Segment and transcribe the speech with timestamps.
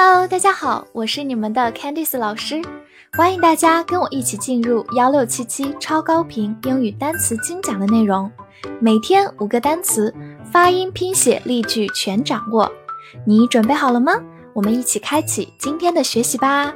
[0.00, 2.62] Hello，大家好，我是你们的 Candice 老师，
[3.14, 8.30] 欢迎大家跟我一起进入幺六七七超高频英语单词精讲的内容，
[8.80, 10.14] 每天五个单词，
[10.52, 12.72] 发音、拼写、例句全掌握。
[13.26, 14.12] 你准备好了吗？
[14.54, 16.72] 我们一起开启今天的学习吧。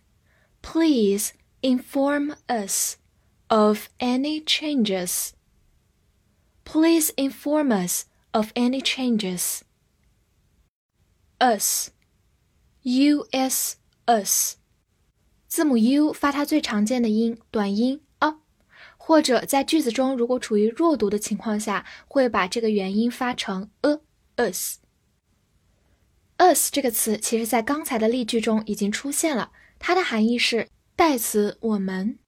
[0.62, 2.96] Please inform us
[3.48, 5.30] of any changes.
[6.64, 9.60] Please inform us of any changes.
[11.38, 11.90] Us,
[12.82, 14.56] U S us，
[15.46, 18.00] 字母 U 发它最常见的音，短音。
[19.09, 23.99] 或者在句子中，如果处于弱读的情况下，会把这个元音发成 a
[24.35, 24.77] us。
[26.37, 32.19] us 这个词，其实在刚才的例句中已经出现了，它的含义是代词我们。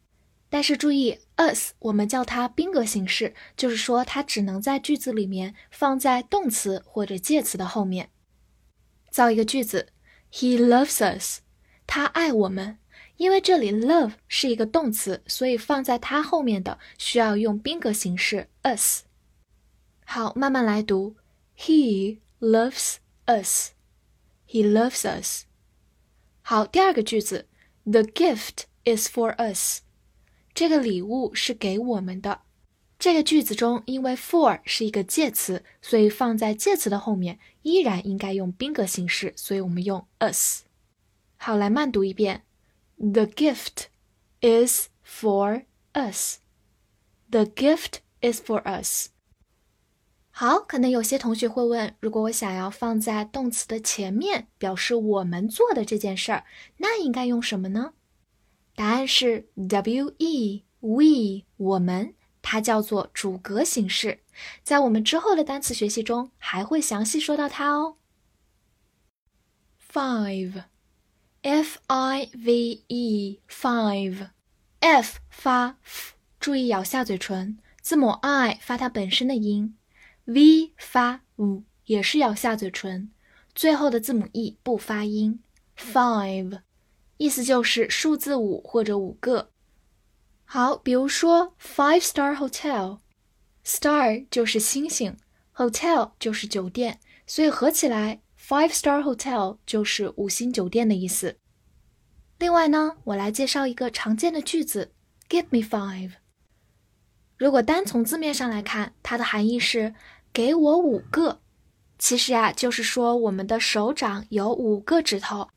[0.50, 8.10] 但是注意，us 我们叫它宾格形式，就是说它只能在句子里面放在动词或者介词的后面。
[9.12, 9.90] 造一个句子
[10.34, 11.42] ：He loves us，
[11.86, 12.80] 他爱我们。
[13.22, 19.04] 因为这里 love 是一个动词，所以放在它后面的需要用宾格形式 us。
[20.04, 21.16] 好，慢慢来读。
[21.56, 22.96] He loves
[23.28, 23.74] us.
[24.48, 25.44] He loves us.
[26.42, 27.46] 好，第二个句子
[27.84, 29.82] ，The gift is for us.
[30.56, 32.42] 这个礼物是给我们的。
[32.98, 40.64] 这个句子中，因为 for 是一个介词，所以放在介词的后面依然应该用宾格形式，所以我们用 us。
[41.38, 42.42] 好，来慢读一遍。
[43.02, 43.88] The gift
[44.42, 45.64] is for
[45.94, 46.38] us.
[47.32, 49.08] The gift is for us.
[50.30, 56.46] 好，可能有些同学会问，如果我想要放在动词的前面，表示我们做的这件事儿，
[56.78, 57.94] 那应该用什么呢？
[58.76, 62.14] 答案是 we we 我们，
[62.44, 64.20] 它叫做主格形式，
[64.62, 67.98] 在我们之后的单词学习中还会详细说到它哦。
[69.92, 70.71] Five。
[71.44, 77.58] F i v e five，f 发 f，注意咬下嘴唇。
[77.82, 79.76] 字母 i 发它本身的音
[80.26, 83.10] ，v 发 v 也是咬下嘴唇。
[83.56, 85.40] 最后的字母 e 不发音。
[85.76, 86.62] five，
[87.18, 89.50] 意思就是数字五或者五个。
[90.46, 95.18] 好，比如说 five star hotel，star 就是星星
[95.56, 98.22] ，hotel 就是酒店，所以合起来。
[98.52, 101.38] Five star hotel 就是五星酒店的意思。
[102.38, 104.92] 另外呢，我来介绍一个常见的句子
[105.30, 106.16] ：Give me five。
[107.38, 109.96] 如果单从字面上来看，它的含义是
[110.34, 111.40] 给我五个。
[111.98, 115.48] 其实呀，就是说我们的手掌有五个指头，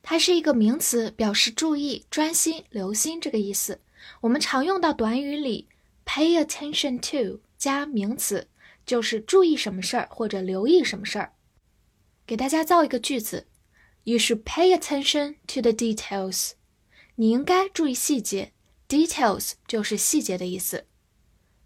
[0.02, 3.80] 它是一个名词，表示注意、专心、留心这个意思。
[4.20, 5.70] 我们常用到短语里
[6.04, 8.48] ，pay attention to 加名词，
[8.84, 11.32] 就是注意什么事儿或者留意什么事儿。
[12.26, 13.46] 给大家造一个句子
[14.04, 16.52] ：You should pay attention to the details。
[17.15, 18.53] 你应该注意细节，
[18.87, 20.85] details 就是细节的意思。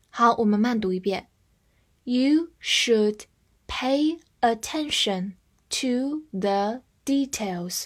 [0.10, 1.28] 好，我们慢读一遍：
[2.04, 3.22] You should
[3.68, 5.34] pay attention
[5.70, 7.86] to the details.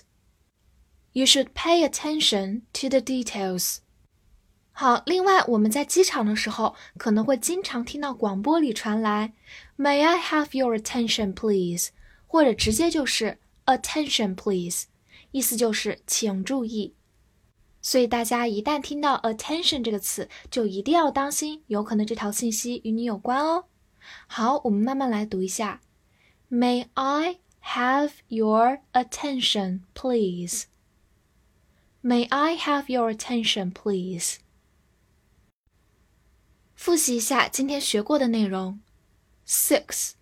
[1.14, 3.78] You should pay attention to the details.
[4.72, 9.34] 好，另外我们在机场的时候，可能会经常听到广播里传来
[9.78, 11.90] “May I have your attention, please”，
[12.28, 14.86] 或者直接就是 “Attention, please”，
[15.32, 16.94] 意思就是请注意。
[17.83, 23.65] 所以大家一旦听到 “attention” 这个词，就一定要当心，有可能这条信息与你有关哦。
[24.27, 25.81] 好，我们慢慢来读一下。
[26.51, 30.65] May I have your attention, please?
[32.03, 34.37] May I have your attention, please?
[36.75, 38.81] 复习一下今天学过的内容。
[39.47, 40.13] Six,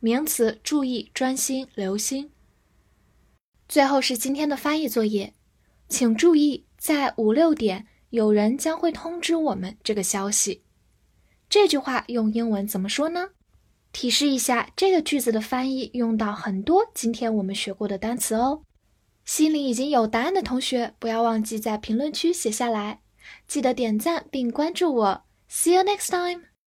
[0.00, 2.30] 名词注意、专心、留心。
[3.66, 5.34] 最后是今天的翻译作业，
[5.88, 10.62] 请注意，在五六点有人将会通知我们这个消息。
[11.48, 13.30] 这句话用英文怎么说呢？
[13.90, 18.62] 提示一下，这个句子的翻译用到很多今天我们学过的单词哦。
[19.24, 23.00] 心里已经有答案的同学，不要忘记在评论区写下来，
[23.48, 25.22] 记得点赞并关注我。
[25.50, 26.53] See you next time.